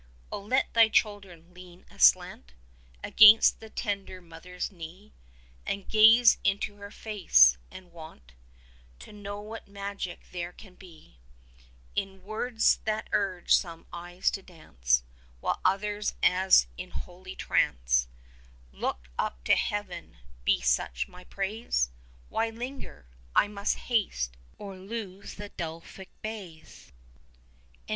[0.31, 2.53] O let thy children lean aslant
[3.03, 5.13] Against the tender mother's knee,
[5.63, 8.31] And gaze into her face, and want
[8.99, 11.19] 35 To know what magic there can be
[11.95, 15.03] In words that urge some eyes to dance,
[15.39, 18.07] While others as in holy trance
[18.71, 21.91] Look up to heaven: be such my praise!
[22.27, 23.05] Why linger?
[23.35, 26.91] I must haste, or lose the Delphic bays.
[26.91, 26.91] W.
[26.91, 26.91] S.